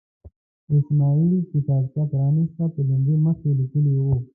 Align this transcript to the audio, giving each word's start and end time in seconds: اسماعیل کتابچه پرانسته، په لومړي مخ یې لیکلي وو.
اسماعیل 0.77 1.35
کتابچه 1.51 2.03
پرانسته، 2.11 2.63
په 2.73 2.81
لومړي 2.87 3.15
مخ 3.23 3.37
یې 3.45 3.51
لیکلي 3.59 3.93
وو. 3.99 4.13